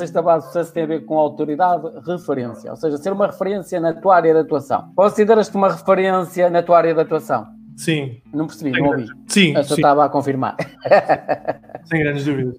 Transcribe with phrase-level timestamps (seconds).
[0.00, 3.78] sexta base de sucesso tem a ver com autoridade, referência, ou seja, ser uma referência
[3.80, 4.90] na tua área de atuação.
[4.96, 7.46] Consideras-te uma referência na tua área de atuação?
[7.76, 8.20] Sim.
[8.34, 9.06] Não percebi, não ouvi.
[9.26, 9.54] Sim.
[9.56, 9.80] Eu só sim.
[9.80, 10.56] estava a confirmar.
[11.84, 12.56] Sem grandes dúvidas.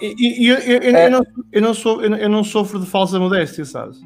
[0.00, 2.86] E, e- e eu, eu- eu- eu não, eu, não sou, eu, não, sofro de
[2.86, 3.98] falsa modéstia, sabes?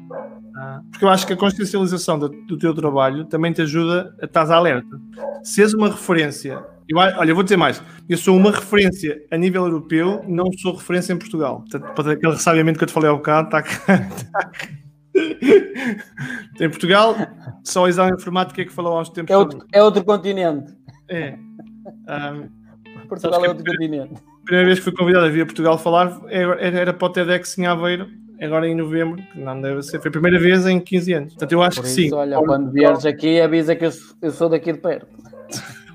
[0.91, 4.49] Porque eu acho que a consciencialização do, do teu trabalho também te ajuda a estar
[4.51, 4.99] alerta.
[5.43, 9.37] Se és uma referência, eu, olha, eu vou dizer mais, eu sou uma referência a
[9.37, 11.59] nível europeu, não sou referência em Portugal.
[11.69, 14.11] Portanto, para aquele ressabiamento que eu te falei há bocado, está cá.
[16.59, 17.15] em Portugal,
[17.63, 19.31] só o exame de informática é que falou há uns tempos.
[19.31, 20.73] É sobre- outro, é outro continente.
[21.09, 21.37] É.
[22.07, 22.47] Ahm,
[23.07, 24.13] Portugal é outro continente.
[24.15, 27.09] a primeira vez que fui convidado a vir a Portugal falar era, era para o
[27.09, 28.07] TEDx em Aveiro,
[28.41, 31.33] agora em novembro, que não deve ser, foi a primeira vez em 15 anos.
[31.33, 32.13] Portanto, eu acho Por que isso, sim.
[32.13, 33.85] olha, quando vieres aqui, avisa que
[34.21, 35.07] eu sou daqui de perto.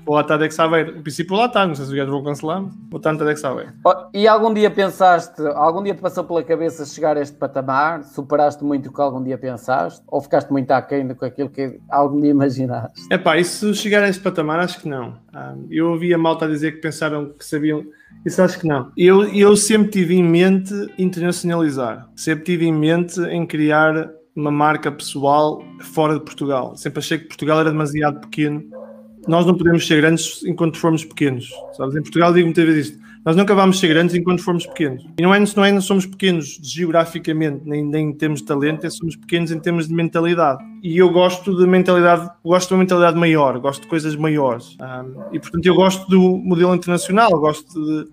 [0.09, 0.97] Vou lá TEDx Aveiro.
[0.97, 3.19] Em princípio, lá está, não sei se os gajos vão cancelar, mas vou estar no
[3.19, 3.73] TEDx Aveiro.
[3.85, 8.03] Oh, E algum dia pensaste, algum dia te passou pela cabeça chegar a este patamar?
[8.03, 10.01] Superaste muito o que algum dia pensaste?
[10.07, 12.99] Ou ficaste muito aquém do que aquilo que algum dia imaginaste?
[13.11, 15.13] Epá, e se chegar a esse patamar, acho que não.
[15.31, 17.85] Ah, eu ouvi a malta dizer que pensaram que sabiam.
[18.25, 18.91] Isso acho que não.
[18.97, 22.09] Eu, eu sempre tive em mente internacionalizar.
[22.15, 26.75] Sempre tive em mente em criar uma marca pessoal fora de Portugal.
[26.75, 28.78] Sempre achei que Portugal era demasiado pequeno.
[29.27, 31.49] Nós não podemos ser grandes enquanto formos pequenos.
[31.73, 31.95] Sabes?
[31.95, 33.09] Em Portugal digo muitas vezes isto.
[33.25, 35.05] Nós nunca vamos ser grandes enquanto formos pequenos.
[35.19, 38.85] E não é, não é não somos pequenos geograficamente, nem, nem em termos de talento,
[38.87, 40.63] é somos pequenos em termos de mentalidade.
[40.81, 44.77] E eu gosto de mentalidade, gosto de uma mentalidade maior, gosto de coisas maiores.
[44.79, 45.03] Ah,
[45.33, 48.05] e portanto eu gosto do modelo internacional, gosto de,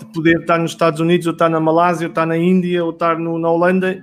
[0.00, 2.90] de poder estar nos Estados Unidos, ou estar na Malásia, ou estar na Índia, ou
[2.90, 4.02] estar no- na Holanda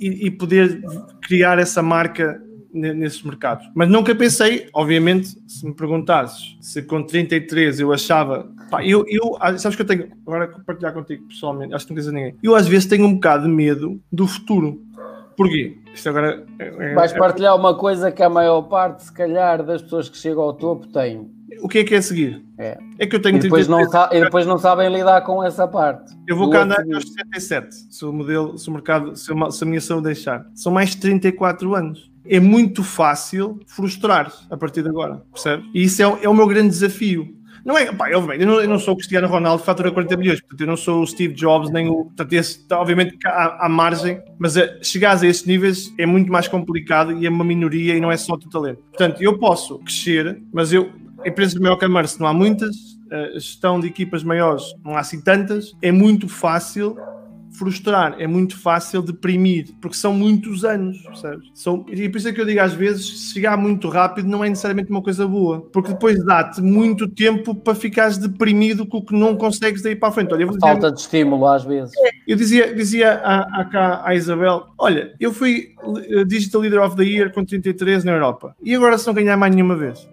[0.00, 0.82] e, e poder
[1.22, 3.66] criar essa marca nesses mercados.
[3.74, 8.50] Mas nunca pensei, obviamente, se me perguntasses se com 33 eu achava.
[8.70, 11.92] Pá, eu, eu, ah, sabes que eu tenho, agora vou partilhar contigo pessoalmente, acho que
[11.92, 12.36] não quer dizer ninguém.
[12.42, 14.80] Eu às vezes tenho um bocado de medo do futuro.
[15.36, 15.78] Porquê?
[15.94, 16.44] Isto agora.
[16.58, 20.16] é- é- Vais partilhar uma coisa que a maior parte, se calhar, das pessoas que
[20.16, 21.30] chegam ao topo têm.
[21.62, 22.42] o que é que é seguir?
[22.58, 22.78] É.
[22.98, 25.42] É que eu tenho E depois, não 33, sa- e depois não sabem lidar com
[25.44, 26.12] essa parte.
[26.26, 29.62] Eu vou cá andar aos 67, se o modelo, se o mercado, se a, se
[29.64, 30.44] a minha saúde deixar.
[30.54, 32.10] São mais de 34 anos.
[32.24, 35.64] É muito fácil frustrar a partir de agora, percebe?
[35.74, 37.36] E isso é, o- é o meu grande desafio.
[37.64, 40.40] Não é, pá, eu, eu, não, eu não sou o Cristiano Ronaldo fatura 40 milhões,
[40.40, 42.06] portanto eu não sou o Steve Jobs, nem o.
[42.06, 46.48] Portanto, esse, tá, obviamente há, margem, mas eh, chegares a esses níveis é muito mais
[46.48, 48.78] complicado e é uma minoria e não é só o teu talento.
[48.88, 50.90] Portanto, eu posso crescer, mas eu,
[51.24, 52.74] empresas de maior comércio não há muitas,
[53.12, 56.96] a gestão de equipas maiores não há assim tantas, é muito fácil
[57.52, 61.50] frustrar, é muito fácil deprimir, porque são muitos anos, percebes?
[61.54, 64.44] São, e por isso é que eu digo às vezes, se chegar muito rápido não
[64.44, 69.04] é necessariamente uma coisa boa, porque depois dá-te muito tempo para ficares deprimido com o
[69.04, 70.32] que não consegues daí para a frente.
[70.32, 71.92] Olha, dizer, Falta de estímulo, às vezes.
[72.26, 75.74] eu dizia, dizia à, à, cá, à Isabel, olha, eu fui
[76.08, 79.36] eh, Digital Leader of the Year com 33 na Europa, e agora se não ganhar
[79.36, 80.08] mais nenhuma vez?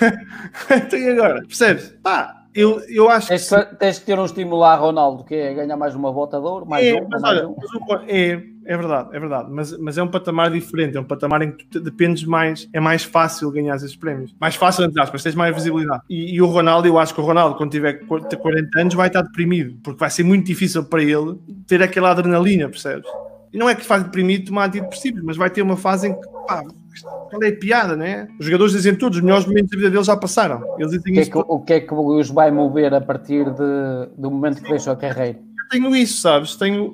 [0.70, 1.42] então e agora?
[1.42, 1.94] Percebes?
[2.02, 3.34] Pá, eu, eu acho que...
[3.34, 6.38] Tens que, tens que ter um estímulo a Ronaldo, que é ganhar mais uma bota
[6.38, 7.56] de ouro, mais É, um, mas mais olha, um.
[7.88, 11.42] mas é, é verdade, é verdade, mas, mas é um patamar diferente, é um patamar
[11.42, 14.34] em que tu dependes mais, é mais fácil ganhar esses prémios.
[14.40, 16.02] Mais fácil, entre aspas, tens mais visibilidade.
[16.10, 19.06] E, e o Ronaldo, eu acho que o Ronaldo, quando tiver 40 40 anos, vai
[19.06, 23.08] estar deprimido, porque vai ser muito difícil para ele ter aquela adrenalina, percebes?
[23.52, 26.28] E não é que faz deprimido tomar antidepressivos, mas vai ter uma fase em que,
[26.46, 26.62] pá,
[27.02, 28.28] qual é a piada, né?
[28.38, 30.62] Os jogadores dizem todos, os melhores momentos da vida deles já passaram.
[30.78, 33.44] Eles dizem O que, é que, o que é que os vai mover a partir
[33.44, 35.38] de, do momento que deixam a carreira?
[35.70, 36.56] tenho isso, sabes?
[36.56, 36.92] Tenho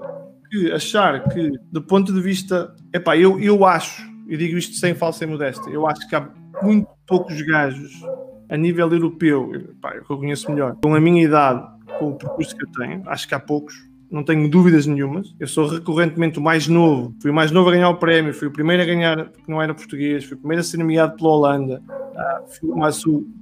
[0.51, 2.75] que achar que, do ponto de vista.
[2.93, 6.29] Epá, eu, eu acho, eu digo isto sem falsa e modéstia, eu acho que há
[6.63, 7.93] muito poucos gajos
[8.49, 11.67] a nível europeu, epá, eu que eu conheço melhor, com a minha idade,
[11.99, 13.75] com o percurso que eu tenho, acho que há poucos.
[14.11, 15.35] Não tenho dúvidas nenhumas.
[15.41, 17.15] Eu sou recorrentemente o mais novo.
[17.21, 18.33] Fui o mais novo a ganhar o prémio.
[18.33, 20.25] Fui o primeiro a ganhar, porque não era português.
[20.25, 21.83] Fui o primeiro a ser nomeado pela Holanda.
[22.17, 22.71] Ah, fui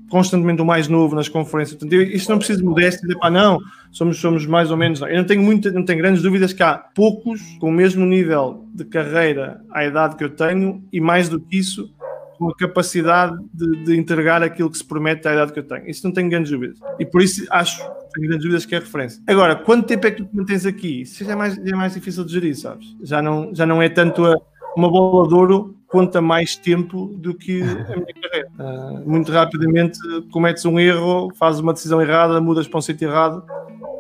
[0.09, 1.79] constantemente o mais novo nas conferências.
[1.79, 3.07] Portanto, eu- isto não precisa de modéstia.
[3.07, 3.59] Dizer, pá, não,
[3.91, 5.01] somos, somos mais ou menos.
[5.01, 5.09] Não.
[5.09, 5.43] Eu não tenho,
[5.73, 10.17] não tenho grandes dúvidas que há poucos com o mesmo nível de carreira à idade
[10.17, 11.93] que eu tenho e mais do que isso,
[12.39, 15.89] com a capacidade de, de entregar aquilo que se promete à idade que eu tenho.
[15.89, 16.79] Isso não tenho grandes dúvidas.
[16.99, 17.81] E por isso acho,
[18.15, 19.23] tenho grandes dúvidas que é referência.
[19.27, 21.03] Agora, quanto tempo é que tu te mantens aqui?
[21.03, 22.97] Isso já é mais, já é mais difícil de gerir, sabes?
[23.03, 24.35] Já não, já não é tanto a,
[24.77, 28.49] uma bola de ouro conta mais tempo do que a minha carreira.
[28.59, 29.99] Ah, muito rapidamente
[30.33, 33.45] cometes um erro, fazes uma decisão errada, mudas para um sítio errado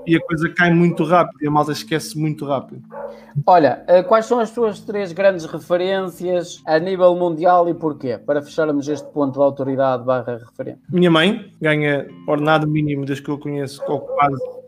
[0.06, 2.82] e a coisa cai muito rápido e a malta esquece muito rápido.
[3.46, 8.18] Olha, eh, quais são as tuas três grandes referências a nível mundial e porquê?
[8.18, 10.80] Para fecharmos este ponto de autoridade barra referente.
[10.88, 14.64] Minha mãe ganha ordenado mínimo desde que eu conheço, ou quase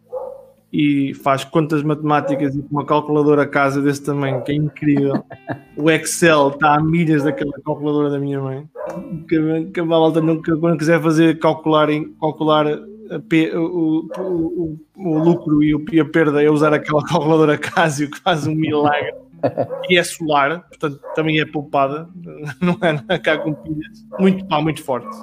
[0.72, 5.24] e faz contas matemáticas e com uma calculadora casa desse tamanho, que é incrível.
[5.76, 8.68] O Excel está a milhas daquela calculadora da minha mãe.
[9.28, 11.88] Que, que a malta nunca, quando quiser fazer calcular,
[12.20, 12.66] calcular
[13.54, 18.54] o, o, o, lucro e, a perda é usar aquela calculadora Casio que faz um
[18.54, 19.14] milagre.
[19.88, 22.08] E é solar, portanto também é poupada,
[22.60, 24.04] não é cá com pilhas.
[24.18, 25.16] Muito, pá, muito forte.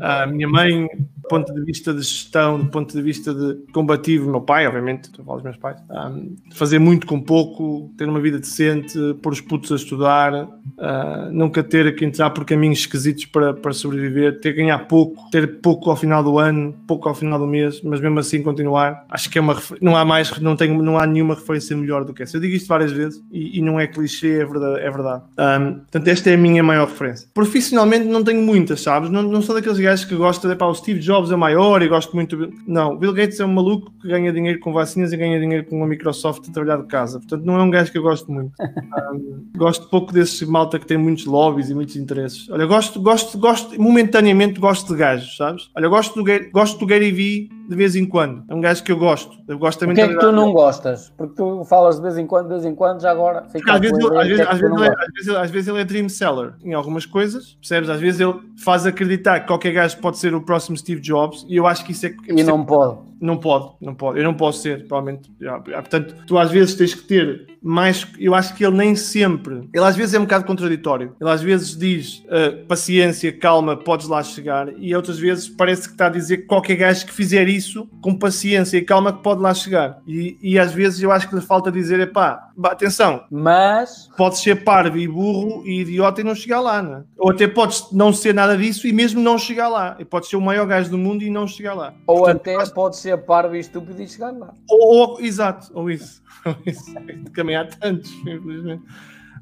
[0.00, 4.30] A minha mãe, do ponto de vista de gestão, do ponto de vista de combativo,
[4.30, 8.08] meu pai, obviamente, estou a falar dos meus pais, um, fazer muito com pouco, ter
[8.08, 12.80] uma vida decente, pôr os putos a estudar, uh, nunca ter que entrar por caminhos
[12.80, 17.08] esquisitos para, para sobreviver, ter que ganhar pouco, ter pouco ao final do ano, pouco
[17.08, 19.04] ao final do mês, mas mesmo assim continuar.
[19.10, 22.14] Acho que é uma não há mais, não, tenho, não há nenhuma referência melhor do
[22.14, 22.36] que essa.
[22.36, 24.80] Eu digo isto várias vezes e, e não é clichê, é verdade.
[24.80, 25.22] É verdade.
[25.38, 27.28] Um, portanto, esta é a minha maior referência.
[27.34, 29.10] Profissionalmente não tenho muitas, sabes?
[29.10, 31.88] Não, não sou daqueles gajos que gostam de, pá, o Steve Jobs é maior e
[31.88, 32.52] gosto muito.
[32.66, 35.82] Não, Bill Gates é um maluco que ganha dinheiro com vacinas e ganha dinheiro com
[35.82, 37.18] a Microsoft a trabalhar de casa.
[37.18, 38.52] Portanto, não é um gajo que eu gosto muito.
[38.98, 42.48] Um, gosto pouco desse malta que tem muitos lobbies e muitos interesses.
[42.50, 45.70] Olha, gosto, gosto, gosto, momentaneamente gosto de gajos, sabes?
[45.74, 48.42] Olha, gosto do, gosto do Gary Vee de vez em quando.
[48.48, 49.36] É um gajo que eu gosto.
[49.46, 51.12] Eu gosto também o que é que tu não gostas?
[51.16, 53.80] Porque tu falas de vez em quando, de vez em quando, já agora fica às,
[53.80, 57.04] vezes, às, vezes, às, vezes, às, vezes, às vezes ele é dream seller em algumas
[57.04, 57.90] coisas, percebes?
[57.90, 61.56] Às vezes ele faz acreditar que qualquer gajo pode ser o próximo Steve Jobs e
[61.56, 62.14] eu acho que isso é.
[62.28, 63.07] E não pode.
[63.20, 64.18] Não pode, não pode.
[64.18, 65.30] Eu não posso ser, provavelmente.
[65.64, 68.06] Portanto, tu às vezes tens que ter mais.
[68.18, 69.68] Eu acho que ele nem sempre.
[69.72, 71.14] Ele às vezes é um bocado contraditório.
[71.20, 74.68] Ele às vezes diz uh, paciência, calma, podes lá chegar.
[74.78, 78.14] E outras vezes parece que está a dizer que qualquer gajo que fizer isso com
[78.14, 80.00] paciência e calma que pode lá chegar.
[80.06, 83.24] E, e às vezes eu acho que lhe falta dizer: é pá, atenção.
[83.30, 84.08] Mas.
[84.16, 87.02] Podes ser parvo e burro e idiota e não chegar lá, né?
[87.18, 89.96] Ou até podes não ser nada disso e mesmo não chegar lá.
[89.98, 91.94] E podes ser o maior gajo do mundo e não chegar lá.
[92.06, 94.52] Ou Portanto, até pode ser parvo e estúpido e chegar lá.
[94.68, 96.22] Ou, ou exato, ou isso.
[97.34, 98.82] Também há tantos, infelizmente.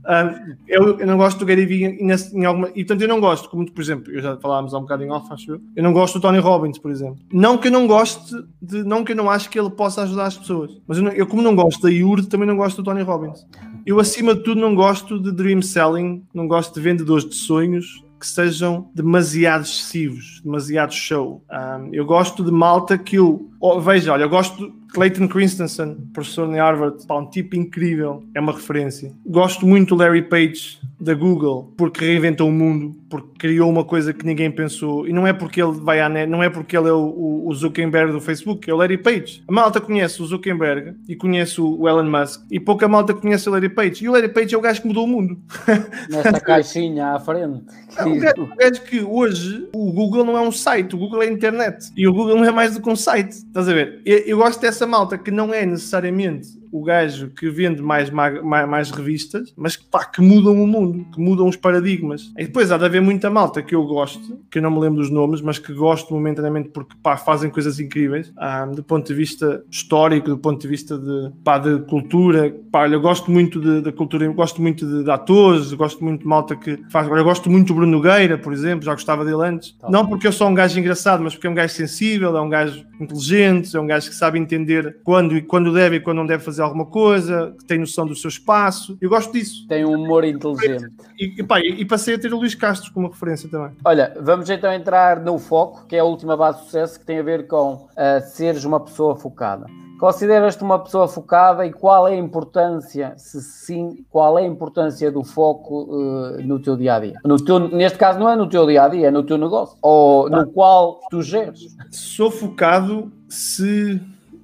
[0.07, 2.69] Um, eu, eu, não gosto do Gary Vee em, em, alguma.
[2.69, 5.11] E portanto, eu não gosto, como por exemplo, eu já falámos há um bocado em
[5.11, 5.61] off, acho eu.
[5.75, 7.19] Eu não gosto do Tony Robbins, por exemplo.
[7.33, 8.33] Não que eu não goste,
[8.63, 11.11] de, não que eu não acho que ele possa ajudar as pessoas, mas eu, não,
[11.11, 13.45] eu como não gosto da Yurde, também não gosto do Tony Robbins.
[13.85, 18.05] Eu, acima de tudo, não gosto de dream selling, não gosto de vendedores de sonhos,
[18.19, 21.45] que sejam demasiado excessivos, demasiado show.
[21.51, 23.51] Um, eu gosto de malta que eu.
[23.61, 28.25] Oh, veja, olha, eu gosto de Clayton Christensen, professor em Harvard, pá, um tipo incrível,
[28.35, 29.13] é uma referência.
[29.27, 34.13] Gosto muito do Larry Page, da Google, porque reinventou o mundo, porque criou uma coisa
[34.13, 35.07] que ninguém pensou.
[35.07, 37.55] E não é porque ele vai à net, não é porque ele é o, o
[37.55, 39.43] Zuckerberg do Facebook, é o Larry Page.
[39.47, 43.53] A malta conhece o Zuckerberg e conhece o Elon Musk, e pouca malta conhece o
[43.53, 44.05] Larry Page.
[44.05, 45.39] E o Larry Page é o gajo que mudou o mundo.
[46.09, 47.65] Nesta caixinha à frente.
[47.99, 51.23] Não, o, gajo, o gajo que hoje o Google não é um site, o Google
[51.23, 51.91] é internet.
[51.97, 53.33] E o Google não é mais do que um site.
[53.33, 54.01] Estás a ver?
[54.05, 58.43] Eu, eu gosto dessa malta que não é necessariamente o gajo que vende mais, mais,
[58.43, 62.33] mais revistas, mas que, pá, que mudam o mundo, que mudam os paradigmas.
[62.37, 65.01] E depois há de haver muita malta que eu gosto, que eu não me lembro
[65.01, 69.15] dos nomes, mas que gosto momentaneamente porque pá, fazem coisas incríveis, ah, do ponto de
[69.15, 72.55] vista histórico, do ponto de vista de, pá, de cultura.
[72.71, 76.27] Pá, eu gosto muito da cultura, eu gosto muito de, de, atores, gosto muito de
[76.27, 77.09] malta que faz.
[77.09, 79.73] Eu gosto muito do Bruno Nogueira, por exemplo, já gostava dele antes.
[79.73, 79.91] Tá.
[79.91, 82.49] Não porque eu sou um gajo engraçado, mas porque é um gajo sensível, é um
[82.49, 86.43] gajo inteligente, é um gajo que sabe entender quando, quando deve e quando não deve
[86.43, 88.97] fazer alguma coisa, que tem noção do seu espaço.
[89.01, 89.67] Eu gosto disso.
[89.69, 90.89] Tem um humor inteligente.
[91.19, 93.77] E, pá, e, passei a ter o Luís Castro como referência também.
[93.85, 97.19] Olha, vamos então entrar no foco, que é a última base de sucesso, que tem
[97.19, 97.89] a ver com uh,
[98.25, 99.67] seres uma pessoa focada.
[99.99, 105.11] Consideras-te uma pessoa focada e qual é a importância, se sim, qual é a importância
[105.11, 107.15] do foco uh, no teu dia a dia?
[107.25, 109.79] No teu, neste caso, não é no teu dia a dia, é no teu negócio,
[109.81, 111.75] ou no qual tu geres.
[111.91, 113.99] Sou focado se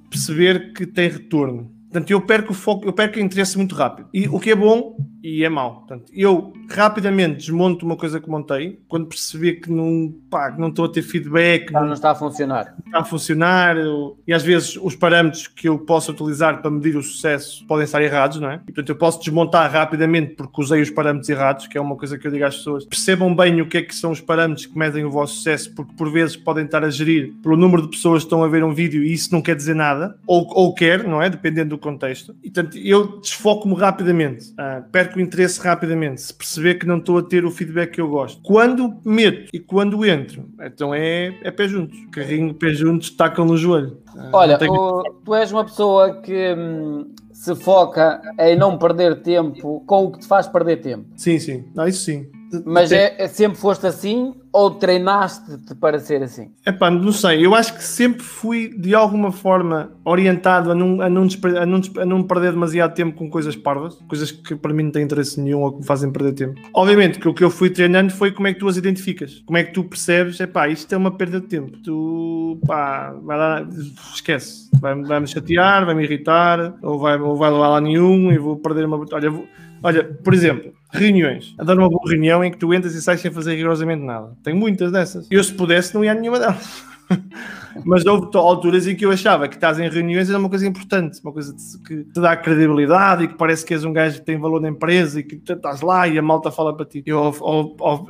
[0.08, 1.70] perceber que tem retorno.
[1.92, 4.08] Portanto, eu perco o foco, eu perco o interesse muito rápido.
[4.14, 5.76] E o que é bom e é mau.
[5.76, 10.68] Portanto, eu rapidamente desmonto uma coisa que montei quando percebi que não, pá, que não
[10.68, 11.70] estou a ter feedback.
[11.70, 12.74] não, não, está a funcionar.
[12.84, 13.76] Está a funcionar.
[13.76, 17.84] Eu, e às vezes os parâmetros que eu posso utilizar para medir o sucesso podem
[17.84, 18.56] estar errados, não é?
[18.56, 22.18] E, portanto, eu posso desmontar rapidamente porque usei os parâmetros errados, que é uma coisa
[22.18, 22.84] que eu digo às pessoas.
[22.84, 25.92] Percebam bem o que é que são os parâmetros que medem o vosso sucesso, porque
[25.96, 28.74] por vezes podem estar a gerir pelo número de pessoas que estão a ver um
[28.74, 31.30] vídeo e isso não quer dizer nada, ou, ou quer, não é?
[31.30, 32.34] Dependendo do contexto.
[32.42, 34.50] E, portanto, eu desfoco-me rapidamente.
[34.52, 37.92] Uh, perco perco o interesse rapidamente, se perceber que não estou a ter o feedback
[37.92, 38.40] que eu gosto.
[38.42, 41.98] Quando meto e quando entro, então é, é pé juntos.
[42.10, 43.98] Carrinho, pé juntos, tacam no joelho.
[44.16, 44.72] Ah, Olha, tenho...
[44.72, 50.12] o, tu és uma pessoa que hum, se foca em não perder tempo com o
[50.12, 51.04] que te faz perder tempo.
[51.16, 51.64] Sim, sim.
[51.74, 52.30] Não, isso sim.
[52.64, 56.50] Mas é, é, sempre foste assim ou treinaste-te para ser assim?
[56.66, 57.44] Epá, não sei.
[57.44, 61.80] Eu acho que sempre fui, de alguma forma, orientado a não, a não, a não,
[61.98, 65.40] a não perder demasiado tempo com coisas parvas, coisas que para mim não têm interesse
[65.40, 66.60] nenhum ou que me fazem perder tempo.
[66.74, 69.42] Obviamente que o que eu fui treinando foi como é que tu as identificas.
[69.46, 71.78] Como é que tu percebes, epá, isto é uma perda de tempo.
[71.82, 73.68] Tu, pá, vai lá,
[74.14, 74.70] esquece.
[74.78, 79.02] Vai-me vai chatear, vai-me irritar, ou vai, ou vai lá nenhum e vou perder uma...
[79.12, 79.46] Olha, vou,
[79.82, 81.54] olha, por exemplo Reuniões.
[81.58, 84.36] Adoro uma boa reunião em que tu entras e sais sem fazer rigorosamente nada.
[84.42, 85.26] Tenho muitas dessas.
[85.30, 86.84] Eu, se pudesse, não ia a nenhuma delas.
[87.84, 91.18] Mas houve alturas em que eu achava que estás em reuniões era uma coisa importante,
[91.22, 91.54] uma coisa
[91.86, 94.68] que te dá credibilidade e que parece que és um gajo que tem valor na
[94.68, 97.02] empresa e que estás lá e a malta fala para ti.
[97.06, 98.06] Eu, ao,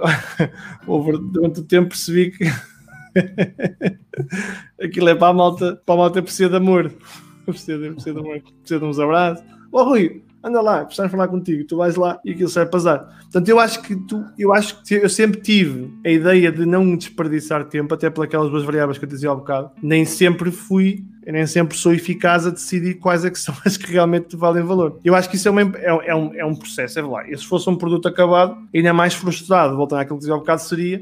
[1.33, 2.45] durante o tempo, percebi que
[4.83, 6.93] aquilo é para a malta, para a malta precisa de amor.
[7.47, 9.45] Precisa de, precisa de amor, precisa de uns abraços.
[9.73, 12.79] Ó oh, Rui, anda lá, precisamos falar contigo, tu vais lá e aquilo serve para
[12.79, 13.19] azar.
[13.23, 16.97] Portanto, eu acho que tu, eu acho que eu sempre tive a ideia de não
[16.97, 21.05] desperdiçar tempo, até pelas duas variáveis que eu te dizia há bocado, nem sempre fui
[21.25, 24.63] eu nem sempre sou eficaz a decidir quais é que são as que realmente valem
[24.63, 24.99] valor.
[25.05, 27.29] Eu acho que isso é, uma, é, é, um, é um processo, é lá.
[27.29, 30.63] E se fosse um produto acabado, ainda mais frustrado, voltando àquilo que dizia há bocado,
[30.63, 31.01] seria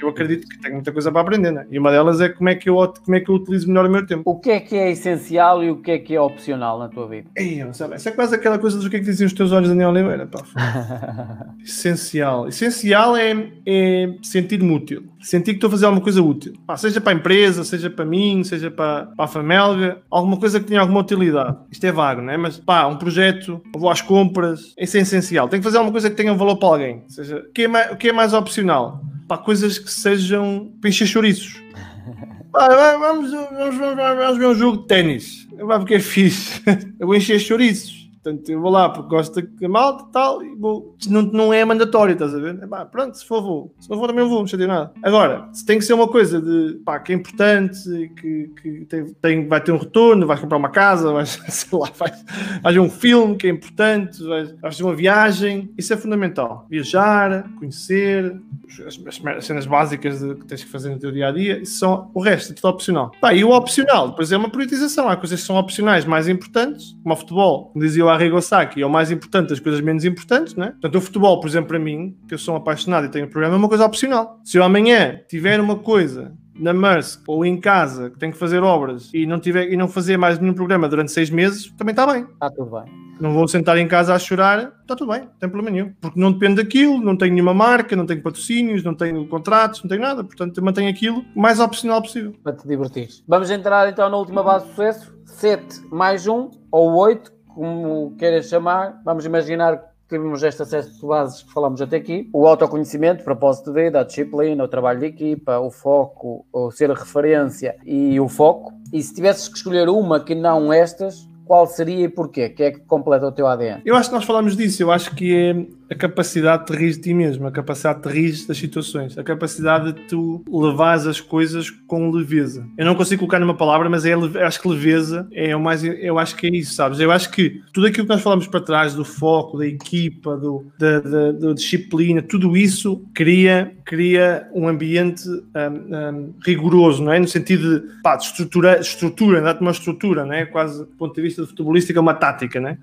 [0.00, 1.66] eu acredito que tenho muita coisa para aprender, né?
[1.70, 3.90] E uma delas é como é, que eu, como é que eu utilizo melhor o
[3.90, 4.22] meu tempo.
[4.24, 7.08] O que é que é essencial e o que é que é opcional na tua
[7.08, 7.28] vida?
[7.36, 9.68] Ei, sabe, essa é quase aquela coisa do que é que dizem os teus olhos,
[9.68, 10.26] Daniel Oliveira.
[10.26, 10.42] Pá.
[11.64, 12.48] essencial.
[12.48, 15.04] Essencial é, é sentir-me útil.
[15.20, 16.52] Sentir que estou a fazer alguma coisa útil.
[16.66, 20.60] Pá, seja para a empresa, seja para mim, seja para, para a família, alguma coisa
[20.60, 21.56] que tenha alguma utilidade.
[21.70, 22.36] Isto é vago, não é?
[22.36, 25.48] Mas pá, um projeto, vou às compras, isso é essencial.
[25.48, 27.02] Tenho que fazer alguma coisa que tenha um valor para alguém.
[27.04, 29.02] Ou seja, o que é mais, o que é mais opcional?
[29.28, 31.62] Para coisas que sejam para encher chouriços.
[32.50, 35.46] vamos, vamos, vamos, vamos ver um jogo de ténis.
[35.60, 36.62] Vai porque é fixe.
[36.98, 37.97] Eu vou encher chouriços.
[38.28, 40.96] Portanto, eu vou lá porque gosto da malta e tal, e vou.
[41.08, 42.58] Não, não é mandatório, estás a ver?
[42.62, 43.74] É, pronto, se for, vou.
[43.80, 44.92] Se não for, também vou, não chateio nada.
[45.02, 47.78] Agora, se tem que ser uma coisa de pá, que é importante,
[48.16, 51.90] que, que tem, tem, vai ter um retorno, vais comprar uma casa, vais, sei lá,
[51.96, 52.24] vais,
[52.62, 56.66] vais ver um filme que é importante, vais, vais uma viagem, isso é fundamental.
[56.68, 58.38] Viajar, conhecer,
[58.86, 58.98] as,
[59.36, 62.10] as cenas básicas de, que tens que fazer no teu dia a dia, isso são
[62.12, 63.12] o resto, é tudo opcional.
[63.20, 65.08] Pá, e o opcional, depois é uma priorização.
[65.08, 68.82] Há coisas que são opcionais mais importantes, como o futebol, como dizia o Arrigo Sacchi,
[68.82, 70.72] é o mais importante das coisas menos importantes, né?
[70.72, 73.28] Portanto, o futebol, por exemplo, para mim, que eu sou um apaixonado e tenho um
[73.28, 74.40] programa, é uma coisa opcional.
[74.44, 78.64] Se eu amanhã tiver uma coisa na Maersk ou em casa que tenho que fazer
[78.64, 82.04] obras e não, tiver, e não fazer mais nenhum programa durante seis meses, também está
[82.12, 82.24] bem.
[82.24, 82.92] Está tudo bem.
[83.20, 85.92] Não vou sentar em casa a chorar, está tudo bem, não tem problema nenhum.
[86.00, 89.88] Porque não depende daquilo, não tenho nenhuma marca, não tenho patrocínios, não tenho contratos, não
[89.88, 90.24] tenho nada.
[90.24, 92.34] Portanto, eu mantenho aquilo o mais opcional possível.
[92.42, 93.08] Para te divertir.
[93.26, 98.48] Vamos entrar então na última base de sucesso: 7 mais 1 ou 8, como queiras
[98.48, 99.02] chamar.
[99.04, 103.98] Vamos imaginar tivemos estas sete bases que falamos até aqui: o autoconhecimento, propósito de vida,
[103.98, 108.72] a disciplina, o trabalho de equipa, o foco, o ser referência e o foco.
[108.92, 112.48] E se tivesses que escolher uma que não estas, qual seria e porquê?
[112.48, 113.82] Que é que completa o teu ADN?
[113.84, 117.00] Eu acho que nós falamos disso, eu acho que é a capacidade de rir de
[117.00, 121.70] ti mesmo, a capacidade de rir das situações, a capacidade de tu levares as coisas
[121.70, 122.66] com leveza.
[122.76, 124.14] Eu não consigo colocar numa palavra, mas é,
[124.44, 125.82] acho que leveza é o mais.
[125.82, 127.00] Eu acho que é isso, sabes?
[127.00, 130.66] Eu acho que tudo aquilo que nós falamos para trás, do foco, da equipa, do,
[130.78, 137.18] da, da, da disciplina, tudo isso cria, cria um ambiente um, um, rigoroso, não é?
[137.18, 140.44] No sentido de, pá, de estrutura, estrutura, dá-te uma estrutura, não é?
[140.44, 142.78] Quase do ponto de vista de futebolística, uma tática, não é?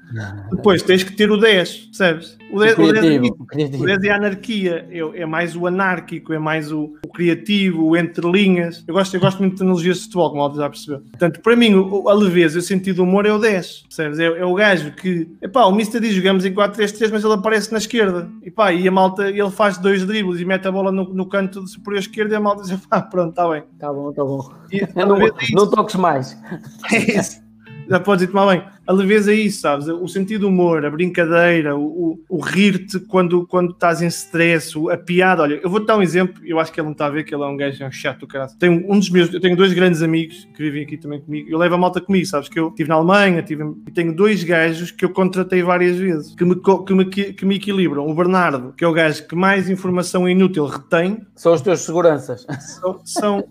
[0.51, 2.37] Depois tens que ter o 10, percebes?
[2.51, 3.83] O 10, o 10, criativo, o criativo.
[3.83, 7.83] O 10 é a anarquia, é, é, mais o anárquico, é mais o, o, criativo,
[7.85, 8.83] o entre linhas.
[8.87, 11.01] Eu gosto, eu gosto muito de analogias de futebol, como já percebeu.
[11.01, 14.19] Portanto, para mim, o, a leveza, o sentido do humor é o 10, percebes?
[14.19, 17.71] É, é o gajo que, epá, o Mister diz jogamos em 4-3-3, mas ele aparece
[17.71, 18.29] na esquerda.
[18.43, 21.25] E pá, e a malta, ele faz dois dribles e mete a bola no, no
[21.27, 23.63] canto superior esquerdo e a malta diz, pá, pronto, está bem.
[23.73, 24.49] Está bom, está bom.
[24.71, 25.17] E, não,
[25.53, 26.37] não toques mais.
[26.91, 27.45] É isso
[27.89, 28.63] já podes ir tomar bem.
[28.87, 29.87] A leveza é isso, sabes?
[29.87, 34.73] O sentido do humor, a brincadeira, o, o, o rir-te quando, quando estás em stress,
[34.91, 35.41] a piada.
[35.41, 37.33] Olha, eu vou-te dar um exemplo, eu acho que ele não está a ver, que
[37.33, 38.51] ele é um gajo é um chato do caralho.
[38.59, 41.49] Tenho um dos meus, eu tenho dois grandes amigos que vivem aqui também comigo.
[41.49, 42.47] Eu levo a malta comigo, sabes?
[42.47, 46.35] Que eu estive na Alemanha, tive, e tenho dois gajos que eu contratei várias vezes,
[46.35, 48.07] que me, que, me, que me equilibram.
[48.07, 51.25] O Bernardo, que é o gajo que mais informação inútil retém.
[51.35, 52.45] São os teus seguranças.
[52.59, 53.47] São, são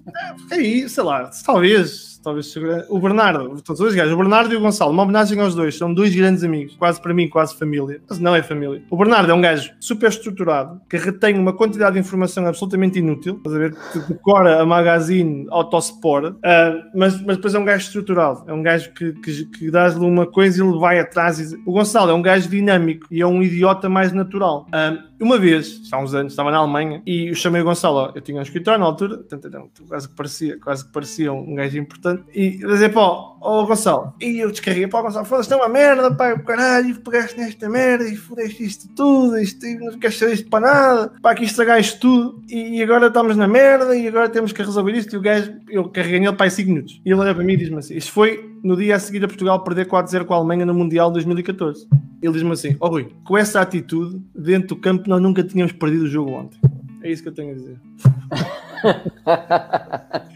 [0.50, 2.54] é, isso, sei lá, talvez talvez
[2.88, 5.92] o Bernardo, todos os gajos, o Bernardo e o Gonçalo, uma homenagem aos dois, são
[5.92, 8.82] dois grandes amigos, quase para mim, quase família, mas não é família.
[8.90, 13.36] O Bernardo é um gajo super estruturado, que retém uma quantidade de informação absolutamente inútil,
[13.36, 16.38] estás a ver, que decora a magazine Autosport, uh,
[16.94, 20.26] mas, mas depois é um gajo estruturado, é um gajo que, que, que dás-lhe uma
[20.26, 21.40] coisa e ele vai atrás.
[21.40, 21.56] E...
[21.66, 24.66] O Gonçalo é um gajo dinâmico e é um idiota mais natural.
[24.68, 28.12] Uh, Uma vez, há uns anos, estava na Alemanha e eu chamei o Gonçalo.
[28.14, 29.24] Eu tinha um escritório na altura,
[29.88, 32.24] quase, que parecia, quase que parecia um gajo importante.
[32.34, 34.12] E eu dizia, pá, ó Gonçalo.
[34.20, 38.16] E eu descarreguei, pá, Gonçalo, foda-se, é uma merda, pá, caralho, pegaste nesta merda e
[38.16, 42.82] fodeste isto tudo, isto, não queres saber isto para nada, pá, aqui estragaste tudo e,
[42.82, 45.14] agora estamos na merda e agora temos que resolver isto.
[45.14, 47.00] E o gajo, eu carreguei nele aí 5 minutos.
[47.02, 49.28] E ele olha para mim e diz-me assim: Isto foi no dia a seguir a
[49.28, 51.88] Portugal perder 4-0 com a Alemanha no Mundial 2014.
[52.24, 55.72] Ele diz-me assim: Ó oh, Rui, com essa atitude, dentro do campo, nós nunca tínhamos
[55.72, 56.58] perdido o jogo ontem.
[57.02, 57.76] É isso que eu tenho a dizer.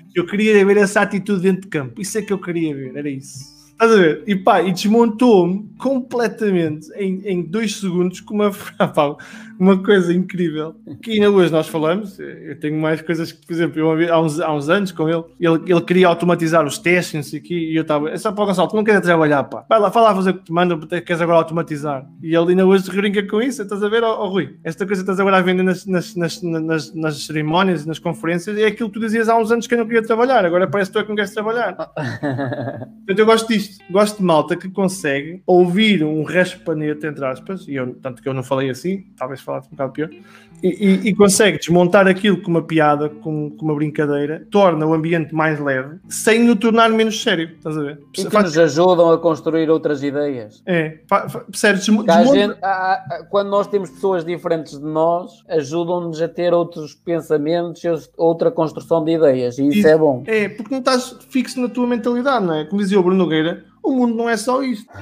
[0.14, 1.99] eu queria ver essa atitude dentro de campo.
[1.99, 3.57] Isso é que eu queria ver, era isso.
[3.71, 4.23] Estás a ver?
[4.26, 9.16] E pá, e desmontou-me completamente em, em dois segundos com uma, pá,
[9.59, 10.75] uma coisa incrível.
[11.03, 12.19] Que ainda hoje nós falamos.
[12.19, 15.25] Eu tenho mais coisas que, por exemplo, eu, há, uns, há uns anos com ele,
[15.38, 18.11] ele, ele queria automatizar os testes aqui e eu estava.
[18.11, 19.65] É só para o Gonçalo, tu não queres trabalhar, pá.
[19.69, 22.09] Vai lá, fala a fazer o que te manda, queres agora automatizar.
[22.23, 23.62] E ele ainda hoje brinca com isso.
[23.62, 24.57] Estás a ver, ó, oh, Rui?
[24.65, 28.57] Esta coisa que estás agora a vender nas, nas, nas, nas, nas cerimónias, nas conferências,
[28.57, 30.45] é aquilo que tu dizias há uns anos que eu não queria trabalhar.
[30.45, 31.75] Agora parece que tu é que não queres trabalhar.
[31.77, 33.85] Portanto, eu gosto disto isto.
[33.93, 38.35] Gosto de malta que consegue ouvir um raspanete, entre aspas, e eu, tanto que eu
[38.35, 40.11] não falei assim, talvez falasse um bocado pior,
[40.62, 44.93] e, e, e, consegue desmontar aquilo com uma piada, com, com, uma brincadeira, torna o
[44.93, 47.50] ambiente mais leve, sem o tornar menos sério.
[47.57, 48.00] Estás a ver?
[48.19, 48.45] E que Faz...
[48.45, 50.61] nos ajudam a construir outras ideias.
[50.67, 50.99] É,
[52.33, 58.50] gente, há, quando nós temos pessoas diferentes de nós, ajudam-nos a ter outros pensamentos, outra
[58.50, 60.25] construção de ideias, e isso, isso é bom.
[60.26, 62.64] É, porque não estás fixo na tua mentalidade, não é?
[62.64, 64.93] Como dizia o Bruno Nogueira, o mundo não é só isto.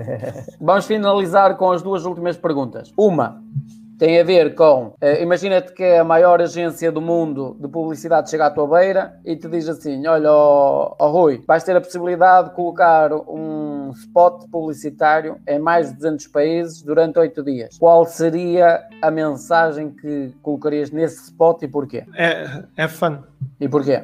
[0.60, 2.92] Vamos finalizar com as duas últimas perguntas.
[2.96, 3.42] Uma,
[3.98, 8.30] tem a ver com, uh, imagina-te que é a maior agência do mundo de publicidade
[8.30, 11.80] chega à tua beira e te diz assim, olha, oh, oh Rui, vais ter a
[11.80, 17.78] possibilidade de colocar um spot publicitário em mais de 200 países durante 8 dias.
[17.78, 22.04] Qual seria a mensagem que colocarias nesse spot e porquê?
[22.14, 23.18] É, é fun.
[23.60, 24.02] E porquê?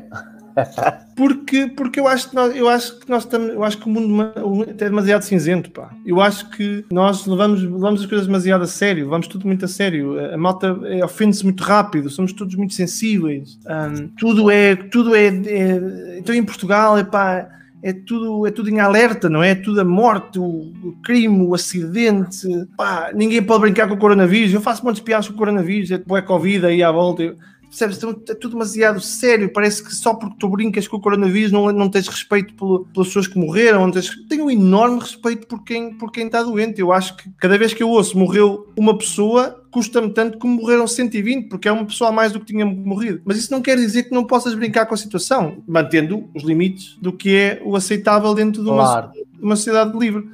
[1.17, 3.91] Porque, porque eu acho que nós, eu acho que nós estamos, eu acho que o
[3.91, 5.91] mundo é demasiado cinzento, pá.
[6.05, 9.69] Eu acho que nós levamos, levamos as coisas demasiado a sério, levamos tudo muito a
[9.69, 10.19] sério.
[10.33, 13.59] A malta é, ofende-se muito rápido, somos todos muito sensíveis.
[13.67, 17.49] Um, tudo é, tudo é, é, então em Portugal, é pá,
[17.83, 19.51] é tudo, é tudo em alerta, não é?
[19.51, 22.47] é tudo a morte, o, o, crime, o acidente.
[22.77, 24.55] Pá, ninguém pode brincar com o coronavírus.
[24.55, 27.23] Eu faço muitos piadas com o coronavírus, é, é Covid aí à volta.
[27.23, 27.37] Eu,
[27.73, 27.97] Percebes?
[27.97, 29.51] Então, é tudo demasiado sério.
[29.51, 33.09] Parece que só porque tu brincas com o coronavírus não, não tens respeito pelo, pelas
[33.09, 33.91] pessoas que morreram.
[33.91, 34.11] Tens...
[34.29, 36.83] Tenho um enorme respeito por quem, por quem está doente.
[36.83, 40.87] Eu acho que cada vez que eu ouço morreu uma pessoa, custa-me tanto como morreram
[40.87, 43.23] 120, porque é uma pessoa a mais do que tinha morrido.
[43.25, 46.99] Mas isso não quer dizer que não possas brincar com a situação, mantendo os limites
[47.01, 49.11] do que é o aceitável dentro de uma, claro.
[49.41, 50.29] uma sociedade livre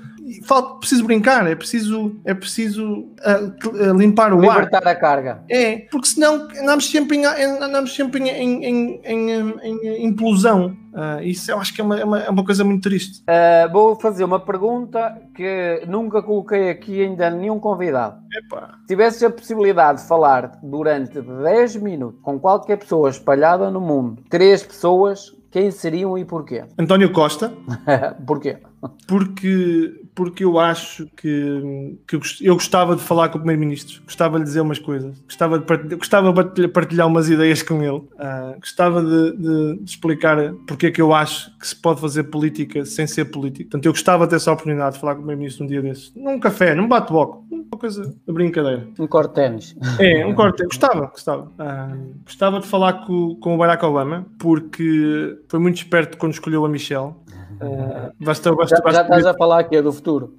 [0.45, 4.89] falta, preciso brincar, é preciso, é preciso uh, uh, limpar o Libertar ar.
[4.89, 5.43] a carga.
[5.49, 10.77] É, porque senão andamos sempre em, andamos sempre em, em, em, em implosão.
[10.93, 13.23] Uh, isso eu acho que é uma, é uma, é uma coisa muito triste.
[13.73, 18.17] vou fazer uma pergunta que nunca coloquei aqui ainda nenhum convidado.
[18.33, 18.75] Epa.
[18.81, 24.23] Se tivesse a possibilidade de falar durante 10 minutos com qualquer pessoa espalhada no mundo,
[24.29, 26.65] três pessoas, quem seriam e porquê?
[26.79, 27.53] António Costa.
[28.27, 28.59] porquê?
[29.07, 34.45] Porque, porque eu acho que, que eu gostava de falar com o Primeiro-Ministro, gostava de
[34.45, 39.03] dizer umas coisas, gostava de partilhar, gostava de partilhar umas ideias com ele, uh, gostava
[39.03, 43.07] de, de, de, explicar porque é que eu acho que se pode fazer política sem
[43.07, 43.71] ser político.
[43.71, 46.13] Portanto, eu gostava de ter essa oportunidade de falar com o Primeiro-Ministro um dia desses,
[46.15, 48.87] num café, num bate-boco, uma coisa de brincadeira.
[48.99, 49.77] Um corte ténis.
[49.99, 51.43] É, um corte Gostava, gostava.
[51.59, 56.65] Uh, gostava de falar com, com o Barack Obama, porque foi muito esperto quando escolheu
[56.65, 57.15] a Michelle.
[57.61, 60.35] Uh, basta, basta, já, basta já estás a falar aqui é do futuro.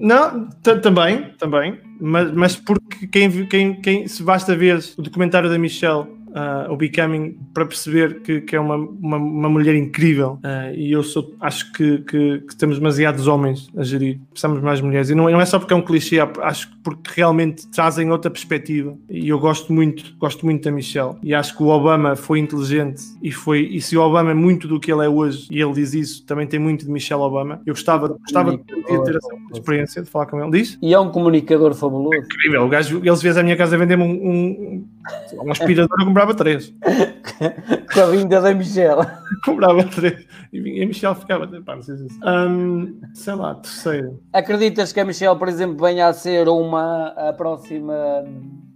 [0.00, 0.48] Não,
[0.82, 6.06] também, também, mas, mas porque quem, quem, quem se basta ver o documentário da Michelle
[6.38, 10.38] uh, o Becoming para perceber que, que é uma, uma, uma, mulher incrível.
[10.44, 14.80] Uh, e eu sou, acho que, que, que, temos demasiados homens a gerir, precisamos mais
[14.80, 15.10] mulheres.
[15.10, 18.30] E não, não é só porque é um clichê, acho que porque realmente trazem outra
[18.30, 18.96] perspectiva.
[19.10, 21.16] E eu gosto muito, gosto muito da Michelle.
[21.22, 24.66] E acho que o Obama foi inteligente e foi, e se o Obama é muito
[24.66, 27.60] do que ele é hoje e ele diz isso, também tem muito de Michelle Obama,
[27.66, 30.78] eu gostava, gostava de ter essa experiência de falar com ele, diz?
[30.80, 32.14] E é um comunicador fabuloso.
[32.14, 34.88] É incrível, o gajo, eles vezes à minha casa vender-me um, um,
[35.34, 36.72] um aspirador, eu comprava três.
[37.92, 39.06] Com a vinda da Michelle.
[39.44, 40.26] comprava três.
[40.52, 44.20] E a Michelle ficava, pá, não sei se um, sei lá, terceiro.
[44.32, 48.24] Acreditas que a Michelle, por exemplo, venha a ser uma a próxima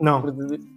[0.02, 0.22] Não,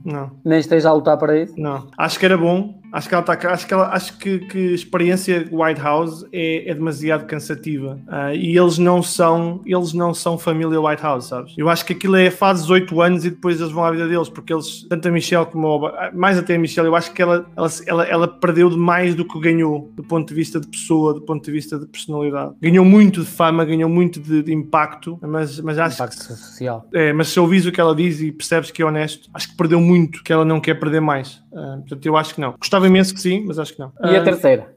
[0.05, 0.31] não.
[0.45, 1.53] Nem esteja a lutar para isso?
[1.57, 1.87] Não.
[1.97, 2.79] Acho que era bom.
[2.95, 6.69] Acho que ela está acho que ela, acho que, que a experiência White House é,
[6.69, 11.53] é demasiado cansativa uh, e eles não são eles não são família White House, sabes?
[11.57, 14.29] Eu acho que aquilo é fazes 8 anos e depois eles vão à vida deles
[14.29, 17.45] porque eles tanto a Michelle como a, mais até a Michelle, eu acho que ela,
[17.57, 21.21] ela, ela, ela perdeu mais do que ganhou do ponto de vista de pessoa, do
[21.21, 22.53] ponto de vista de personalidade.
[22.61, 26.87] Ganhou muito de fama, ganhou muito de, de impacto, mas, mas acho impacto social.
[26.93, 29.57] É, mas se ouvis o que ela diz e percebes que é honesto, acho que
[29.57, 31.43] perdeu muito, que ela não quer perder mais.
[31.51, 32.55] Uh, portanto, eu acho que não.
[32.59, 33.91] Gostava imenso que sim, mas acho que não.
[34.03, 34.75] E a terceira?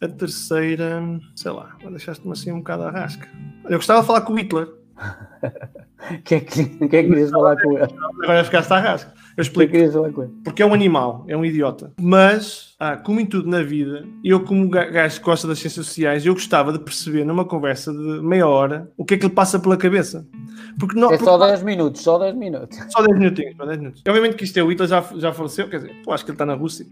[0.00, 1.02] A terceira,
[1.34, 3.28] sei lá, deixaste-me assim um bocado à rasca.
[3.64, 4.68] Eu gostava de falar com o Hitler.
[6.10, 7.88] O que, é que, que é que querias falar com ele?
[8.22, 9.12] Agora ficaste à rasca.
[9.36, 9.74] Eu explico.
[10.42, 11.92] Porque é um animal, é um idiota.
[12.00, 16.24] Mas, ah, como em tudo na vida, eu, como gajo que gosta das ciências sociais,
[16.24, 19.58] eu gostava de perceber numa conversa de meia hora o que é que lhe passa
[19.58, 20.26] pela cabeça.
[20.80, 22.78] Porque não, é só 10 minutos, só 10 minutos.
[22.88, 24.02] Só 10 minutinhos, só 10 minutos.
[24.08, 26.36] Obviamente que isto é o Hitler, já, já faleceu, quer dizer, pô, acho que ele
[26.36, 26.86] está na Rússia.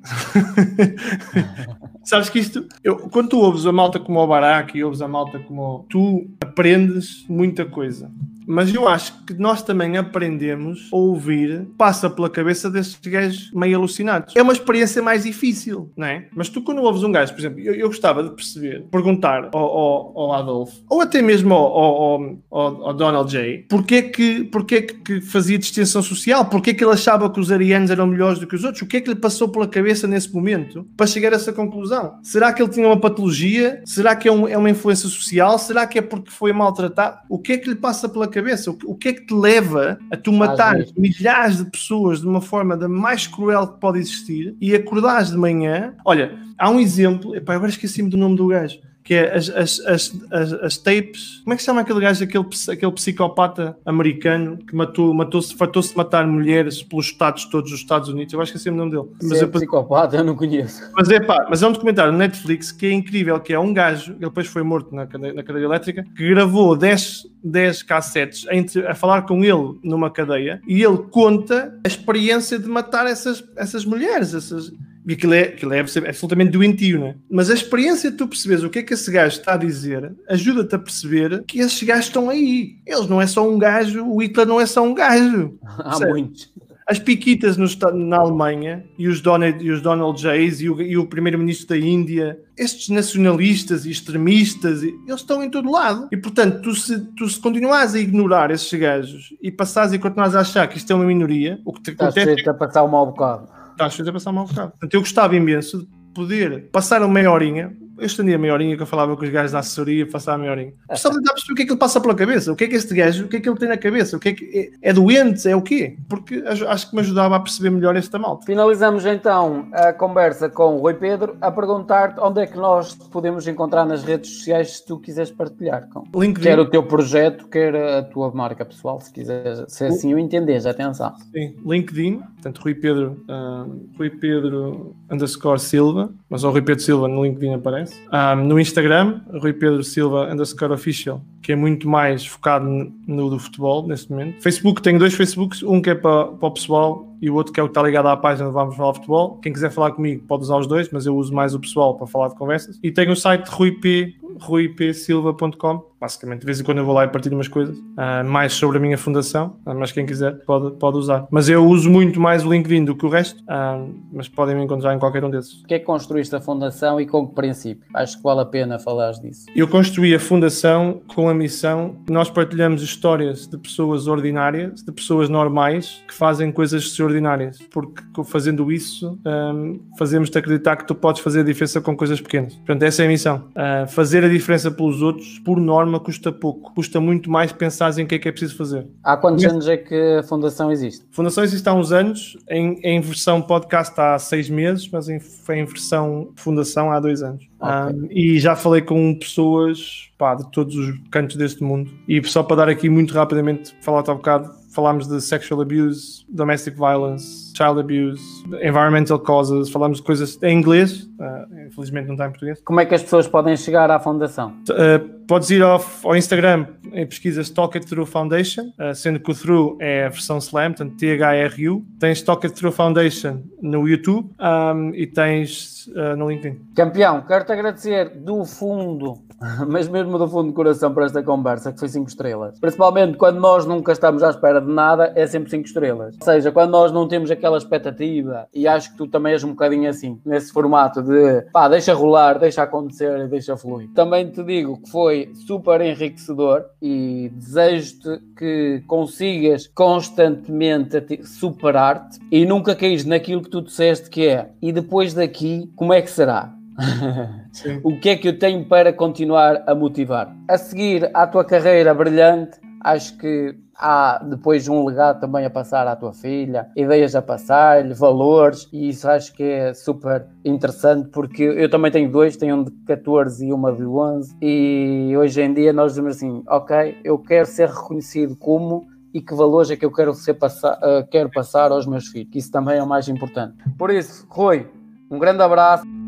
[2.04, 5.08] Sabes que isto, eu, quando tu ouves a malta como o Barack e ouves a
[5.08, 8.10] malta como tu aprendes muita coisa.
[8.46, 13.76] Mas eu acho que nós também aprendemos a ouvir, passa pela cabeça desses gajos meio
[13.76, 14.34] alucinados.
[14.36, 16.28] É uma experiência mais difícil, não é?
[16.34, 19.64] Mas tu, quando ouves um gajo, por exemplo, eu, eu gostava de perceber, perguntar ao,
[19.64, 24.82] ao, ao Adolfo, ou até mesmo ao, ao, Donald J, porque é que, porque é
[24.82, 26.44] que fazia distinção social?
[26.46, 28.82] Porque é que ele achava que os arianos eram melhores do que os outros?
[28.82, 32.18] O que é que lhe passou pela cabeça nesse momento para chegar a essa conclusão?
[32.22, 33.82] Será que ele tinha uma patologia?
[33.84, 35.58] Será que é, um, é uma influência social?
[35.58, 37.18] Será que é porque foi maltratado?
[37.28, 38.70] O que é que lhe passa pela cabeça?
[38.70, 42.40] O, o que é que te leva a tu matar milhares de pessoas de uma
[42.40, 45.94] forma da mais cruel que pode existir e acordares de manhã?
[46.04, 49.80] Olha, há um exemplo, epá, agora esqueci-me do nome do gajo que é as, as,
[49.80, 51.42] as, as, as tapes.
[51.44, 55.90] Como é que se chama aquele gajo, aquele, aquele psicopata americano que matou, matou-se, fartou-se
[55.90, 58.32] de matar mulheres pelos estados todos os Estados Unidos?
[58.32, 59.14] Eu acho que é sempre o nome dele.
[59.22, 60.90] Mas é psicopata, eu não conheço.
[60.96, 63.74] Mas é pá, mas é um documentário no Netflix que é incrível, que é um
[63.74, 68.46] gajo, ele depois foi morto na cadeia, na cadeia elétrica, que gravou 10, 10 cassetes
[68.50, 73.44] entre, a falar com ele numa cadeia e ele conta a experiência de matar essas,
[73.56, 74.72] essas mulheres, essas
[75.06, 77.14] e aquilo é, aquilo é absolutamente doentio, né?
[77.30, 80.12] Mas a experiência de tu perceberes o que é que esse gajo está a dizer
[80.28, 82.76] ajuda-te a perceber que esses gajos estão aí.
[82.86, 85.58] Eles não é só um gajo, o Hitler não é só um gajo.
[85.62, 86.52] Há muitos.
[86.86, 91.06] As piquitas no, na Alemanha e os Donald, e os Donald Jays e o, o
[91.06, 96.08] primeiro-ministro da Índia, estes nacionalistas e extremistas, eles estão em todo lado.
[96.12, 100.34] E portanto, tu se, tu se continuares a ignorar esses gajos e passares e continuares
[100.34, 102.46] a achar que isto é uma minoria, o que te Estás acontece.
[102.46, 104.70] É a passar um mau bocado estás a passar mal bocado.
[104.70, 108.76] Portanto, eu gostava imenso de poder passar uma meia horinha, eu estendia a meia horinha
[108.76, 110.72] que eu falava com os gajos da assessoria, passava a meia horinha.
[110.94, 112.68] Só de dar perceber o que é que ele passa pela cabeça, o que é
[112.68, 114.72] que este gajo, o que é que ele tem na cabeça, o que é que
[114.82, 115.96] é, é doente, é o quê?
[116.08, 118.46] Porque acho que me ajudava a perceber melhor esta malta.
[118.46, 123.46] Finalizamos então a conversa com o Rui Pedro a perguntar-te onde é que nós podemos
[123.46, 126.04] encontrar nas redes sociais se tu quiseres partilhar com.
[126.18, 126.42] LinkedIn.
[126.42, 130.66] Quer o teu projeto, quer a tua marca pessoal, se quiseres, se assim o entendes,
[130.66, 131.14] atenção.
[131.32, 137.08] Sim, LinkedIn, portanto, Rui Pedro, uh, Rui Pedro underscore Silva, mas o Rui Pedro Silva
[137.08, 137.83] no LinkedIn aparece.
[138.12, 142.66] Um, no Instagram, Rui Pedro Silva underscore official, que é muito mais focado
[143.06, 144.42] no do futebol neste momento.
[144.42, 147.60] Facebook, tenho dois Facebooks, um que é para, para o pessoal e o outro que
[147.60, 149.38] é o que está ligado à página de Vamos Falar de Futebol.
[149.38, 152.06] Quem quiser falar comigo pode usar os dois, mas eu uso mais o pessoal para
[152.06, 152.78] falar de conversas.
[152.82, 155.93] E tenho o site ruip, ruipsilva.com.
[156.04, 158.76] Basicamente, de vez em quando eu vou lá e partilho umas coisas uh, mais sobre
[158.76, 161.26] a minha fundação, uh, mas quem quiser pode, pode usar.
[161.30, 164.62] Mas eu uso muito mais o LinkedIn do que o resto, uh, mas podem me
[164.62, 165.62] encontrar em qualquer um desses.
[165.62, 167.86] O que é que construíste a fundação e com que princípio?
[167.94, 169.46] Acho que vale a pena falar disso.
[169.56, 175.30] Eu construí a fundação com a missão nós partilhamos histórias de pessoas ordinárias, de pessoas
[175.30, 181.40] normais que fazem coisas extraordinárias porque fazendo isso um, fazemos-te acreditar que tu podes fazer
[181.40, 182.54] a diferença com coisas pequenas.
[182.56, 183.44] Portanto, essa é a missão.
[183.88, 186.74] Fazer a diferença pelos outros, por norma, custa pouco.
[186.74, 188.86] Custa muito mais pensar em o que é que é preciso fazer.
[189.02, 191.04] Há quantos anos é que a Fundação existe?
[191.12, 195.18] A Fundação existe há uns anos, em, em versão podcast há seis meses, mas em,
[195.50, 197.44] em versão Fundação há dois anos.
[197.60, 197.96] Okay.
[197.96, 201.90] Um, e já falei com pessoas pá, de todos os cantos deste mundo.
[202.06, 206.24] E só para dar aqui muito rapidamente, falar-te há um bocado, falámos de sexual abuse,
[206.28, 208.22] domestic violence, child abuse,
[208.62, 212.60] environmental causes, falamos de coisas em inglês, uh, infelizmente não está em português.
[212.64, 214.54] Como é que as pessoas podem chegar à fundação?
[214.68, 219.30] Uh, podes ir ao, ao Instagram em pesquisas Talk It Through Foundation, uh, sendo que
[219.30, 221.84] o Through é a versão Slam, portanto T-H-R-U.
[221.98, 226.58] Tens Talk It Through Foundation no YouTube um, e tens uh, no LinkedIn.
[226.74, 229.14] Campeão, quero-te agradecer do fundo,
[229.68, 232.60] mas mesmo do fundo do coração por esta conversa, que foi 5 estrelas.
[232.60, 236.16] Principalmente quando nós nunca estamos à espera de nada, é sempre 5 estrelas.
[236.20, 239.50] Ou seja, quando nós não temos aquela expectativa, e acho que tu também és um
[239.50, 243.88] bocadinho assim, nesse formato de pá, deixa rolar, deixa acontecer e deixa fluir.
[243.94, 252.74] Também te digo que foi super enriquecedor e desejo-te que consigas constantemente superar-te e nunca
[252.74, 256.52] caís naquilo que tu disseste que é e depois daqui, como é que será?
[257.84, 260.34] o que é que eu tenho para continuar a motivar?
[260.48, 265.86] A seguir à tua carreira brilhante, acho que há depois um legado também a passar
[265.86, 271.42] à tua filha, ideias a passar-lhe, valores, e isso acho que é super interessante porque
[271.42, 275.52] eu também tenho dois, tenho um de 14 e uma de 11, e hoje em
[275.52, 279.84] dia nós dizemos assim: ok, eu quero ser reconhecido como e que valores é que
[279.84, 282.86] eu quero, ser passar, uh, quero passar aos meus filhos, que isso também é o
[282.86, 283.56] mais importante.
[283.78, 284.66] Por isso, Rui,
[285.08, 286.03] um grande abraço.